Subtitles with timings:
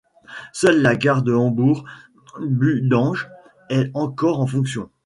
[0.51, 3.29] Seule la gare de Hombourg-Budange
[3.69, 4.89] est encore en fonction.